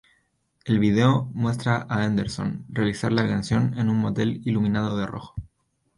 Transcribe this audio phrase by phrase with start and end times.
[0.65, 5.35] El video muestra a Henderson realizar la canción en un motel iluminado de rojo.